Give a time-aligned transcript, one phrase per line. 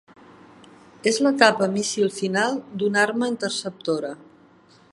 [1.11, 4.11] És l"etapa míssil final d"una arma interceptora.